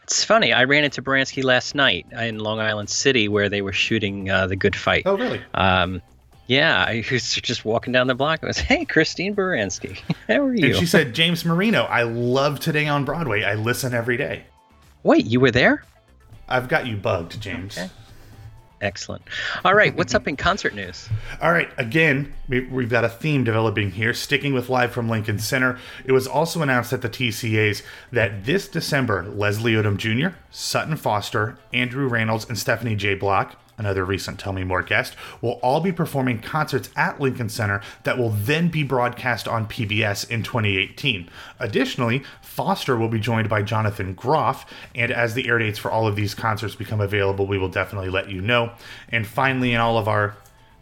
It's 0.03 0.23
funny. 0.23 0.53
I 0.53 0.63
ran 0.63 0.83
into 0.83 1.01
Baranski 1.01 1.43
last 1.43 1.75
night 1.75 2.05
in 2.11 2.39
Long 2.39 2.59
Island 2.59 2.89
City 2.89 3.27
where 3.27 3.47
they 3.47 3.61
were 3.61 3.73
shooting 3.73 4.29
uh, 4.29 4.47
the 4.47 4.55
Good 4.55 4.75
Fight. 4.75 5.03
Oh, 5.05 5.17
really? 5.17 5.41
Um, 5.53 6.01
yeah, 6.47 6.83
I 6.87 7.03
was 7.11 7.33
just 7.35 7.63
walking 7.63 7.93
down 7.93 8.07
the 8.07 8.15
block. 8.15 8.39
I 8.43 8.47
was, 8.47 8.57
"Hey, 8.57 8.85
Christine 8.85 9.35
Baranski, 9.35 9.99
how 10.27 10.41
are 10.41 10.53
you?" 10.53 10.67
And 10.67 10.75
she 10.75 10.85
said, 10.85 11.13
"James 11.13 11.45
Marino, 11.45 11.83
I 11.83 12.03
love 12.03 12.59
Today 12.59 12.87
on 12.87 13.05
Broadway. 13.05 13.43
I 13.43 13.55
listen 13.55 13.93
every 13.93 14.17
day." 14.17 14.45
Wait, 15.03 15.25
you 15.25 15.39
were 15.39 15.51
there? 15.51 15.83
I've 16.49 16.67
got 16.67 16.87
you 16.87 16.97
bugged, 16.97 17.39
James. 17.39 17.77
Okay. 17.77 17.89
Excellent. 18.79 19.23
All 19.65 19.73
right, 19.73 19.95
what's 19.95 20.13
up 20.13 20.27
in 20.27 20.35
concert 20.35 20.75
news? 20.75 21.09
All 21.41 21.51
right, 21.51 21.69
again, 21.77 22.33
we've 22.47 22.89
got 22.89 23.03
a 23.03 23.09
theme 23.09 23.43
developing 23.43 23.89
here, 23.89 24.13
sticking 24.13 24.53
with 24.53 24.69
Live 24.69 24.91
from 24.91 25.09
Lincoln 25.09 25.39
Center. 25.39 25.79
It 26.05 26.11
was 26.11 26.27
also 26.27 26.61
announced 26.61 26.93
at 26.93 27.01
the 27.01 27.09
TCAs 27.09 27.81
that 28.11 28.45
this 28.45 28.67
December, 28.67 29.23
Leslie 29.23 29.73
Odom 29.73 29.97
Jr., 29.97 30.37
Sutton 30.51 30.95
Foster, 30.95 31.57
Andrew 31.73 32.07
Rannells, 32.07 32.47
and 32.47 32.57
Stephanie 32.57 32.95
J. 32.95 33.15
Block 33.15 33.59
another 33.77 34.03
recent 34.03 34.39
Tell 34.39 34.53
Me 34.53 34.63
More 34.63 34.81
guest, 34.81 35.15
will 35.41 35.59
all 35.63 35.79
be 35.79 35.91
performing 35.91 36.39
concerts 36.39 36.89
at 36.95 37.19
Lincoln 37.19 37.49
Center 37.49 37.81
that 38.03 38.17
will 38.17 38.29
then 38.29 38.69
be 38.69 38.83
broadcast 38.83 39.47
on 39.47 39.67
PBS 39.67 40.29
in 40.29 40.43
2018. 40.43 41.29
Additionally, 41.59 42.23
Foster 42.41 42.97
will 42.97 43.09
be 43.09 43.19
joined 43.19 43.49
by 43.49 43.61
Jonathan 43.61 44.13
Groff, 44.13 44.65
and 44.95 45.11
as 45.11 45.33
the 45.33 45.47
air 45.47 45.59
dates 45.59 45.79
for 45.79 45.91
all 45.91 46.07
of 46.07 46.15
these 46.15 46.33
concerts 46.33 46.75
become 46.75 47.01
available, 47.01 47.45
we 47.45 47.57
will 47.57 47.69
definitely 47.69 48.09
let 48.09 48.29
you 48.29 48.41
know. 48.41 48.71
And 49.09 49.25
finally, 49.25 49.73
in 49.73 49.79
all 49.79 49.97
of 49.97 50.07
our 50.07 50.35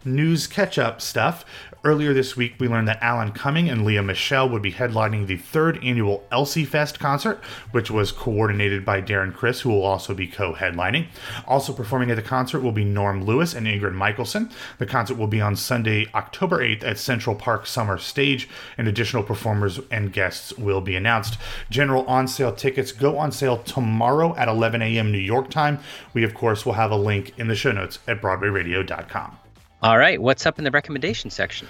news 0.06 0.46
catch 0.46 0.78
up 0.78 1.00
stuff. 1.00 1.44
Earlier 1.86 2.12
this 2.12 2.36
week, 2.36 2.54
we 2.58 2.66
learned 2.66 2.88
that 2.88 3.00
Alan 3.00 3.30
Cumming 3.30 3.70
and 3.70 3.84
Lea 3.84 4.00
Michele 4.00 4.48
would 4.48 4.60
be 4.60 4.72
headlining 4.72 5.28
the 5.28 5.36
third 5.36 5.78
annual 5.84 6.26
Elsie 6.32 6.64
Fest 6.64 6.98
concert, 6.98 7.38
which 7.70 7.92
was 7.92 8.10
coordinated 8.10 8.84
by 8.84 9.00
Darren 9.00 9.32
Criss, 9.32 9.60
who 9.60 9.68
will 9.68 9.84
also 9.84 10.12
be 10.12 10.26
co 10.26 10.52
headlining. 10.52 11.06
Also 11.46 11.72
performing 11.72 12.10
at 12.10 12.16
the 12.16 12.22
concert 12.22 12.58
will 12.58 12.72
be 12.72 12.84
Norm 12.84 13.24
Lewis 13.24 13.54
and 13.54 13.68
Ingrid 13.68 13.94
Michaelson. 13.94 14.50
The 14.78 14.86
concert 14.86 15.16
will 15.16 15.28
be 15.28 15.40
on 15.40 15.54
Sunday, 15.54 16.08
October 16.12 16.58
8th 16.58 16.82
at 16.82 16.98
Central 16.98 17.36
Park 17.36 17.68
Summer 17.68 17.98
Stage, 17.98 18.48
and 18.76 18.88
additional 18.88 19.22
performers 19.22 19.78
and 19.88 20.12
guests 20.12 20.52
will 20.58 20.80
be 20.80 20.96
announced. 20.96 21.38
General 21.70 22.04
on 22.06 22.26
sale 22.26 22.52
tickets 22.52 22.90
go 22.90 23.16
on 23.16 23.30
sale 23.30 23.58
tomorrow 23.58 24.34
at 24.34 24.48
11 24.48 24.82
a.m. 24.82 25.12
New 25.12 25.18
York 25.18 25.50
time. 25.50 25.78
We, 26.14 26.24
of 26.24 26.34
course, 26.34 26.66
will 26.66 26.72
have 26.72 26.90
a 26.90 26.96
link 26.96 27.32
in 27.38 27.46
the 27.46 27.54
show 27.54 27.70
notes 27.70 28.00
at 28.08 28.20
BroadwayRadio.com. 28.20 29.38
All 29.82 29.98
right, 29.98 30.20
what's 30.20 30.46
up 30.46 30.58
in 30.58 30.64
the 30.64 30.70
recommendation 30.70 31.30
section? 31.30 31.68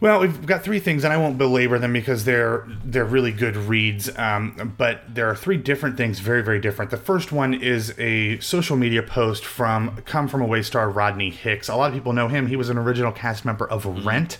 Well, 0.00 0.20
we've 0.20 0.46
got 0.46 0.64
three 0.64 0.78
things, 0.78 1.04
and 1.04 1.12
I 1.12 1.18
won't 1.18 1.36
belabor 1.36 1.78
them 1.78 1.92
because 1.92 2.24
they're 2.24 2.66
they're 2.84 3.04
really 3.04 3.32
good 3.32 3.54
reads. 3.54 4.08
Um, 4.16 4.74
but 4.78 5.02
there 5.14 5.28
are 5.28 5.36
three 5.36 5.58
different 5.58 5.98
things, 5.98 6.20
very 6.20 6.42
very 6.42 6.58
different. 6.58 6.90
The 6.90 6.96
first 6.96 7.32
one 7.32 7.52
is 7.52 7.94
a 7.98 8.38
social 8.40 8.76
media 8.76 9.02
post 9.02 9.44
from 9.44 9.96
Come 10.06 10.26
From 10.26 10.40
Away 10.40 10.62
star 10.62 10.88
Rodney 10.88 11.28
Hicks. 11.28 11.68
A 11.68 11.76
lot 11.76 11.88
of 11.88 11.94
people 11.94 12.14
know 12.14 12.28
him. 12.28 12.46
He 12.46 12.56
was 12.56 12.70
an 12.70 12.78
original 12.78 13.12
cast 13.12 13.44
member 13.44 13.68
of 13.68 13.84
Rent, 14.06 14.38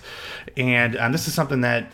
and 0.57 0.97
um, 0.97 1.11
this 1.11 1.27
is 1.27 1.35
something 1.35 1.61
that 1.61 1.91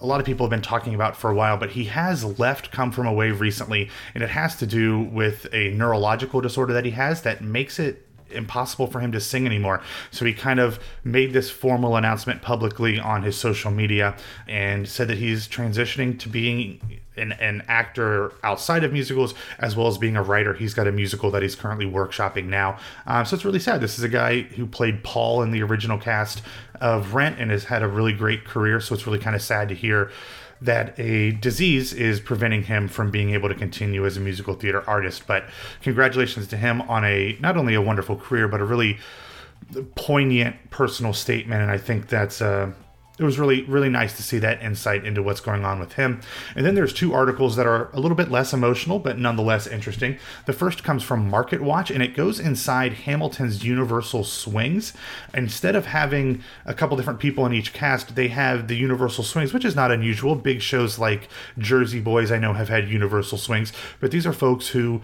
a 0.00 0.06
lot 0.06 0.20
of 0.20 0.26
people 0.26 0.44
have 0.44 0.50
been 0.50 0.62
talking 0.62 0.94
about 0.94 1.16
for 1.16 1.30
a 1.30 1.34
while, 1.34 1.56
but 1.56 1.70
he 1.70 1.84
has 1.84 2.38
left 2.38 2.70
Come 2.70 2.90
From 2.90 3.06
Away 3.06 3.30
recently, 3.30 3.88
and 4.14 4.22
it 4.22 4.30
has 4.30 4.56
to 4.56 4.66
do 4.66 5.00
with 5.00 5.46
a 5.54 5.70
neurological 5.70 6.40
disorder 6.42 6.72
that 6.74 6.84
he 6.84 6.90
has 6.92 7.22
that 7.22 7.42
makes 7.42 7.78
it 7.78 8.06
impossible 8.32 8.86
for 8.86 9.00
him 9.00 9.12
to 9.12 9.20
sing 9.20 9.46
anymore. 9.46 9.82
So 10.10 10.24
he 10.24 10.32
kind 10.32 10.60
of 10.60 10.78
made 11.04 11.32
this 11.32 11.50
formal 11.50 11.96
announcement 11.96 12.42
publicly 12.42 12.98
on 12.98 13.22
his 13.22 13.36
social 13.36 13.70
media 13.70 14.16
and 14.48 14.88
said 14.88 15.08
that 15.08 15.18
he's 15.18 15.48
transitioning 15.48 16.18
to 16.20 16.28
being 16.28 17.00
an, 17.16 17.32
an, 17.32 17.62
actor 17.68 18.32
outside 18.42 18.84
of 18.84 18.92
musicals 18.92 19.34
as 19.58 19.76
well 19.76 19.86
as 19.86 19.98
being 19.98 20.16
a 20.16 20.22
writer. 20.22 20.54
He's 20.54 20.74
got 20.74 20.86
a 20.86 20.92
musical 20.92 21.30
that 21.32 21.42
he's 21.42 21.54
currently 21.54 21.86
workshopping 21.86 22.46
now. 22.46 22.78
Um, 23.06 23.24
so 23.24 23.34
it's 23.34 23.44
really 23.44 23.58
sad. 23.58 23.80
This 23.80 23.98
is 23.98 24.04
a 24.04 24.08
guy 24.08 24.42
who 24.42 24.66
played 24.66 25.02
Paul 25.02 25.42
in 25.42 25.50
the 25.50 25.62
original 25.62 25.98
cast 25.98 26.42
of 26.80 27.14
Rent 27.14 27.38
and 27.38 27.50
has 27.50 27.64
had 27.64 27.82
a 27.82 27.88
really 27.88 28.12
great 28.12 28.44
career. 28.44 28.80
So 28.80 28.94
it's 28.94 29.06
really 29.06 29.18
kind 29.18 29.36
of 29.36 29.42
sad 29.42 29.68
to 29.68 29.74
hear 29.74 30.10
that 30.62 30.98
a 30.98 31.32
disease 31.32 31.92
is 31.92 32.20
preventing 32.20 32.64
him 32.64 32.86
from 32.86 33.10
being 33.10 33.30
able 33.30 33.48
to 33.48 33.54
continue 33.54 34.04
as 34.04 34.16
a 34.16 34.20
musical 34.20 34.54
theater 34.54 34.88
artist. 34.88 35.26
But 35.26 35.44
congratulations 35.82 36.46
to 36.48 36.56
him 36.56 36.82
on 36.82 37.04
a 37.04 37.36
not 37.40 37.56
only 37.56 37.74
a 37.74 37.82
wonderful 37.82 38.16
career, 38.16 38.46
but 38.46 38.60
a 38.60 38.64
really 38.64 38.98
poignant 39.94 40.56
personal 40.70 41.12
statement. 41.12 41.62
And 41.62 41.70
I 41.70 41.78
think 41.78 42.08
that's 42.08 42.42
uh, 42.42 42.72
it 43.20 43.24
was 43.24 43.38
really 43.38 43.62
really 43.64 43.90
nice 43.90 44.16
to 44.16 44.22
see 44.22 44.38
that 44.38 44.62
insight 44.62 45.04
into 45.04 45.22
what's 45.22 45.40
going 45.40 45.64
on 45.64 45.78
with 45.78 45.92
him. 45.92 46.20
And 46.56 46.64
then 46.64 46.74
there's 46.74 46.92
two 46.92 47.12
articles 47.12 47.54
that 47.56 47.66
are 47.66 47.90
a 47.92 48.00
little 48.00 48.16
bit 48.16 48.30
less 48.30 48.52
emotional 48.52 48.98
but 48.98 49.18
nonetheless 49.18 49.66
interesting. 49.66 50.18
The 50.46 50.52
first 50.52 50.82
comes 50.82 51.02
from 51.02 51.28
market 51.28 51.60
watch 51.60 51.90
and 51.90 52.02
it 52.02 52.16
goes 52.16 52.40
inside 52.40 52.94
hamilton's 52.94 53.62
universal 53.62 54.24
swings. 54.24 54.94
Instead 55.34 55.76
of 55.76 55.86
having 55.86 56.42
a 56.64 56.74
couple 56.74 56.96
different 56.96 57.20
people 57.20 57.44
in 57.46 57.52
each 57.52 57.72
cast 57.72 58.16
they 58.16 58.28
have 58.28 58.66
the 58.66 58.76
universal 58.76 59.22
swings 59.22 59.52
which 59.52 59.64
is 59.64 59.76
not 59.76 59.92
unusual. 59.92 60.34
Big 60.34 60.62
shows 60.62 60.98
like 60.98 61.28
jersey 61.58 62.00
boys 62.00 62.32
i 62.32 62.38
know 62.38 62.54
have 62.54 62.68
had 62.68 62.88
universal 62.88 63.36
swings 63.36 63.72
but 64.00 64.10
these 64.10 64.26
are 64.26 64.32
folks 64.32 64.68
who 64.68 65.02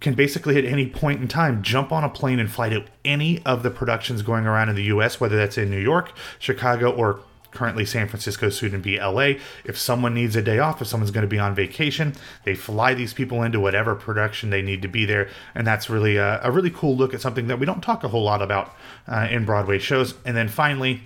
can 0.00 0.14
basically 0.14 0.58
at 0.58 0.64
any 0.64 0.86
point 0.86 1.20
in 1.20 1.28
time 1.28 1.62
jump 1.62 1.90
on 1.90 2.04
a 2.04 2.08
plane 2.08 2.38
and 2.38 2.50
fly 2.50 2.68
to 2.68 2.84
any 3.04 3.42
of 3.44 3.62
the 3.62 3.70
productions 3.70 4.22
going 4.22 4.46
around 4.46 4.68
in 4.68 4.76
the 4.76 4.84
US, 4.84 5.20
whether 5.20 5.36
that's 5.36 5.56
in 5.56 5.70
New 5.70 5.80
York, 5.80 6.12
Chicago, 6.38 6.90
or 6.90 7.20
currently 7.56 7.86
San 7.86 8.06
Francisco, 8.06 8.50
soon 8.50 8.72
to 8.72 8.78
be 8.78 8.98
LA. 8.98 9.38
If 9.64 9.78
someone 9.78 10.12
needs 10.12 10.36
a 10.36 10.42
day 10.42 10.58
off, 10.58 10.82
if 10.82 10.88
someone's 10.88 11.10
going 11.10 11.22
to 11.22 11.28
be 11.28 11.38
on 11.38 11.54
vacation, 11.54 12.14
they 12.44 12.54
fly 12.54 12.92
these 12.92 13.14
people 13.14 13.42
into 13.42 13.58
whatever 13.58 13.94
production 13.94 14.50
they 14.50 14.60
need 14.60 14.82
to 14.82 14.88
be 14.88 15.06
there. 15.06 15.30
And 15.54 15.66
that's 15.66 15.88
really 15.88 16.16
a, 16.16 16.40
a 16.42 16.50
really 16.50 16.70
cool 16.70 16.94
look 16.94 17.14
at 17.14 17.22
something 17.22 17.46
that 17.46 17.58
we 17.58 17.64
don't 17.64 17.82
talk 17.82 18.04
a 18.04 18.08
whole 18.08 18.24
lot 18.24 18.42
about 18.42 18.74
uh, 19.08 19.26
in 19.30 19.46
Broadway 19.46 19.78
shows. 19.78 20.14
And 20.26 20.36
then 20.36 20.48
finally, 20.48 21.00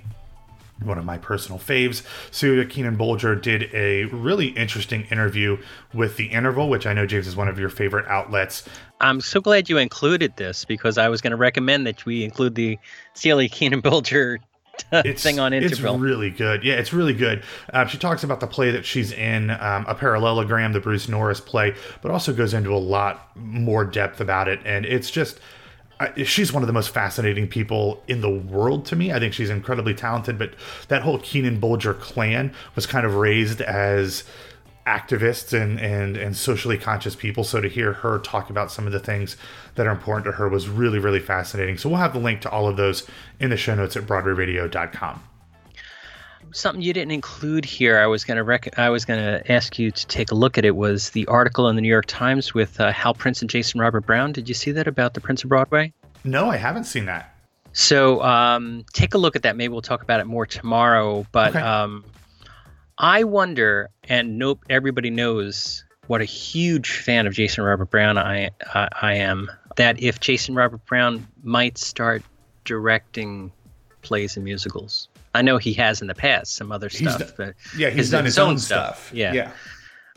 one 0.83 0.99
of 0.99 1.05
my 1.05 1.19
personal 1.19 1.59
faves, 1.59 2.03
Celia 2.31 2.65
Keenan 2.65 2.97
Bolger 2.97 3.41
did 3.41 3.73
a 3.75 4.05
really 4.07 4.49
interesting 4.49 5.07
interview 5.11 5.59
with 5.93 6.17
The 6.17 6.27
Interval, 6.27 6.69
which 6.69 6.87
I 6.87 6.93
know, 6.93 7.07
James, 7.07 7.27
is 7.27 7.37
one 7.37 7.49
of 7.49 7.59
your 7.59 7.69
favorite 7.69 8.07
outlets. 8.09 8.65
I'm 9.01 9.21
so 9.21 9.41
glad 9.41 9.69
you 9.69 9.79
included 9.79 10.37
this 10.37 10.65
because 10.65 10.99
I 10.99 11.09
was 11.09 11.21
going 11.21 11.31
to 11.33 11.37
recommend 11.37 11.87
that 11.87 12.05
we 12.05 12.25
include 12.25 12.55
the 12.55 12.79
Celia 13.15 13.49
Keenan 13.49 13.83
Bolger 13.83 14.39
it's, 14.93 15.23
thing 15.23 15.39
on. 15.39 15.53
It's 15.53 15.81
really 15.81 16.31
good. 16.31 16.65
Yeah, 16.65 16.75
it's 16.75 16.93
really 16.93 17.15
good. 17.15 17.43
Uh, 17.73 17.87
she 17.87 17.99
talks 17.99 18.25
about 18.25 18.41
the 18.41 18.47
play 18.47 18.71
that 18.71 18.85
she's 18.85 19.13
in, 19.13 19.51
um, 19.51 19.85
a 19.89 19.95
parallelogram, 19.95 20.73
the 20.73 20.81
Bruce 20.81 21.09
Norris 21.09 21.41
play, 21.41 21.75
but 22.03 22.11
also 22.11 22.33
goes 22.33 22.55
into 22.55 22.73
a 22.75 22.79
lot 22.79 23.37
more 23.37 23.85
depth 23.85 24.21
about 24.21 24.49
it. 24.49 24.61
And 24.65 24.85
it's 24.85 25.11
just, 25.11 25.41
she's 26.25 26.53
one 26.53 26.63
of 26.63 26.67
the 26.67 26.73
most 26.73 26.91
fascinating 26.91 27.47
people 27.47 28.03
in 28.09 28.21
the 28.21 28.31
world 28.31 28.87
to 28.87 28.97
me. 28.97 29.13
I 29.13 29.19
think 29.19 29.35
she's 29.35 29.51
incredibly 29.51 29.95
talented, 29.95 30.39
but 30.39 30.55
that 30.89 31.03
whole 31.03 31.19
Keenan 31.19 31.61
Bolger 31.61 31.99
clan 31.99 32.53
was 32.75 32.87
kind 32.87 33.05
of 33.05 33.17
raised 33.17 33.61
as 33.61 34.25
activists 34.91 35.53
and, 35.53 35.79
and 35.79 36.17
and 36.17 36.37
socially 36.37 36.77
conscious 36.77 37.15
people. 37.15 37.45
So 37.45 37.61
to 37.61 37.69
hear 37.69 37.93
her 37.93 38.19
talk 38.19 38.51
about 38.51 38.73
some 38.73 38.87
of 38.87 38.93
the 38.93 39.01
things 39.01 39.37
that 39.77 39.87
are 39.87 39.93
important 39.93 40.25
to 40.25 40.33
her 40.33 40.49
was 40.49 40.69
really, 40.69 40.99
really 40.99 41.21
fascinating. 41.21 41.79
So 41.79 41.89
we'll 41.89 41.99
have 41.99 42.13
the 42.13 42.19
link 42.19 42.41
to 42.43 42.51
all 42.51 42.67
of 42.67 42.77
those 42.77 43.07
in 43.39 43.51
the 43.51 43.57
show 43.57 43.75
notes 43.75 43.97
at 43.97 44.05
BroadwayRadio.com. 44.05 45.23
Something 46.53 46.83
you 46.83 46.93
didn't 46.93 47.13
include 47.13 47.65
here, 47.65 47.99
I 47.99 48.07
was 48.07 48.25
going 48.25 48.37
to 48.37 48.43
rec- 48.43 48.77
I 48.77 48.91
was 48.91 49.05
to 49.05 49.43
ask 49.53 49.79
you 49.79 49.93
to 49.93 50.07
take 50.09 50.33
a 50.33 50.35
look 50.35 50.59
at 50.59 50.65
it. 50.65 50.75
Was 50.75 51.11
the 51.11 51.25
article 51.27 51.69
in 51.69 51.77
the 51.77 51.83
New 51.83 51.89
York 51.89 52.07
Times 52.07 52.53
with 52.53 52.81
uh, 52.81 52.91
Hal 52.91 53.15
Prince 53.15 53.41
and 53.41 53.49
Jason 53.49 53.81
Robert 53.81 54.05
Brown? 54.05 54.33
Did 54.33 54.49
you 54.49 54.55
see 54.55 54.73
that 54.73 54.89
about 54.89 55.15
the 55.15 55.21
Prince 55.21 55.45
of 55.45 55.49
Broadway? 55.49 55.93
No, 56.25 56.51
I 56.51 56.57
haven't 56.57 56.85
seen 56.85 57.05
that. 57.05 57.35
So 57.73 58.21
um, 58.23 58.85
take 58.93 59.15
a 59.15 59.19
look 59.19 59.37
at 59.37 59.43
that. 59.43 59.57
Maybe 59.57 59.71
we'll 59.71 59.81
talk 59.81 60.03
about 60.03 60.19
it 60.19 60.27
more 60.27 60.45
tomorrow. 60.45 61.25
But 61.31 61.51
okay. 61.51 61.61
um, 61.61 62.05
I 63.01 63.25
wonder, 63.25 63.89
and 64.05 64.39
nope, 64.39 64.63
everybody 64.69 65.09
knows 65.09 65.85
what 66.07 66.21
a 66.21 66.27
huge 66.27 66.99
fan 66.99 67.27
of 67.27 67.33
Jason 67.33 67.65
Robert 67.65 67.91
Brown 67.91 68.19
I 68.19 68.51
uh, 68.75 68.89
I 69.01 69.15
am. 69.15 69.51
That 69.77 70.03
if 70.03 70.21
Jason 70.21 70.55
Robert 70.55 70.85
Brown 70.85 71.27
might 71.43 71.79
start 71.79 72.23
directing 72.65 73.51
plays 74.03 74.37
and 74.37 74.45
musicals, 74.45 75.09
I 75.35 75.41
know 75.41 75.57
he 75.57 75.73
has 75.75 76.03
in 76.03 76.09
the 76.09 76.15
past 76.15 76.57
some 76.57 76.71
other 76.71 76.91
stuff. 76.91 77.33
But 77.39 77.55
yeah, 77.75 77.89
he's 77.89 77.99
his, 77.99 78.11
done 78.11 78.27
his, 78.27 78.39
own, 78.39 78.51
own 78.51 78.59
stuff. 78.59 79.07
stuff. 79.07 79.15
Yeah, 79.15 79.33
yeah. 79.33 79.53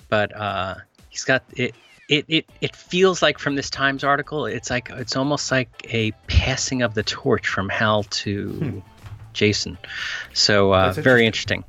But 0.09 0.35
uh, 0.35 0.75
he's 1.07 1.23
got 1.23 1.43
it. 1.55 1.73
It, 2.09 2.25
it 2.27 2.49
it 2.59 2.75
feels 2.75 3.21
like 3.21 3.39
from 3.39 3.55
this 3.55 3.69
Times 3.69 4.03
article, 4.03 4.45
it's 4.45 4.69
like 4.69 4.89
it's 4.89 5.15
almost 5.15 5.51
like 5.51 5.69
a 5.93 6.11
passing 6.27 6.81
of 6.81 6.95
the 6.95 7.03
torch 7.03 7.47
from 7.47 7.69
Hal 7.69 8.03
to 8.03 8.49
hmm. 8.49 8.79
Jason. 9.31 9.77
So 10.33 10.73
uh, 10.73 10.91
very 10.91 11.25
interesting. 11.25 11.63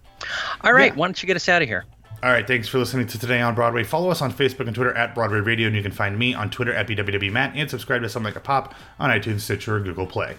All 0.63 0.73
right, 0.73 0.93
yeah. 0.93 0.99
why 0.99 1.07
don't 1.07 1.23
you 1.23 1.27
get 1.27 1.37
us 1.37 1.49
out 1.49 1.63
of 1.63 1.69
here? 1.69 1.85
All 2.23 2.31
right, 2.31 2.47
thanks 2.47 2.69
for 2.69 2.79
listening 2.79 3.07
to 3.09 3.19
Today 3.19 3.43
on 3.43 3.55
Broadway. 3.55 3.85
Follow 3.85 4.09
us 4.09 4.23
on 4.23 4.33
Facebook 4.33 4.67
and 4.67 4.75
Twitter 4.75 4.95
at 4.95 5.15
Broadway 5.15 5.41
Radio, 5.41 5.67
and 5.67 5.77
you 5.77 5.83
can 5.83 5.93
find 5.93 6.19
me 6.19 6.33
on 6.33 6.49
Twitter 6.49 6.73
at 6.73 6.89
BWWMatt, 6.89 7.53
and 7.55 7.69
subscribe 7.69 8.01
to 8.01 8.09
Something 8.09 8.33
Like 8.33 8.37
a 8.37 8.41
Pop 8.41 8.75
on 8.99 9.11
iTunes, 9.11 9.41
Stitcher, 9.41 9.77
or 9.77 9.81
Google 9.81 10.07
Play. 10.07 10.37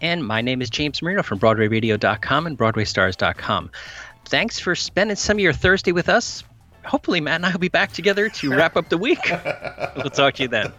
And 0.00 0.26
my 0.26 0.40
name 0.40 0.60
is 0.60 0.70
James 0.70 1.00
Marino 1.02 1.22
from 1.22 1.38
BroadwayRadio.com 1.38 2.46
and 2.46 2.58
BroadwayStars.com. 2.58 3.70
Thanks 4.24 4.58
for 4.58 4.74
spending 4.74 5.16
some 5.16 5.36
of 5.36 5.40
your 5.40 5.52
Thursday 5.52 5.92
with 5.92 6.08
us. 6.08 6.42
Hopefully, 6.84 7.20
Matt 7.20 7.36
and 7.36 7.46
I 7.46 7.52
will 7.52 7.58
be 7.58 7.68
back 7.68 7.92
together 7.92 8.28
to 8.28 8.50
wrap 8.50 8.76
up 8.76 8.88
the 8.88 8.98
week. 8.98 9.20
we'll 9.96 10.10
talk 10.10 10.34
to 10.34 10.42
you 10.42 10.48
then. 10.48 10.72